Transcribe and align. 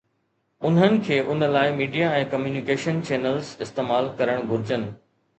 انهن 0.67 0.95
کي 1.07 1.17
ان 1.33 1.43
لاءِ 1.55 1.75
ميڊيا 1.81 2.07
۽ 2.21 2.23
ڪميونيڪيشن 2.31 3.01
چينلز 3.09 3.51
استعمال 3.67 4.09
ڪرڻ 4.23 4.41
گهرجن. 4.53 4.87